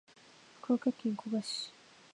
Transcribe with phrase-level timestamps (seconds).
[0.63, 1.71] 福岡県古賀市